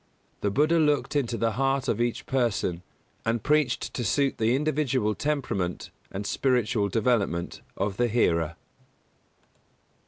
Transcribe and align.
The 0.39 0.49
Buddha 0.49 0.79
looked 0.79 1.15
into 1.15 1.37
the 1.37 1.51
heart 1.51 1.87
of 1.87 2.01
each 2.01 2.25
person, 2.25 2.81
and 3.23 3.43
preached 3.43 3.93
to 3.93 4.03
suit 4.03 4.39
the 4.39 4.55
individual 4.55 5.13
temperament 5.13 5.91
and 6.11 6.25
spiritual 6.25 6.89
development 6.89 7.61
of 7.77 7.97
the 7.97 8.07
hearer. 8.07 8.55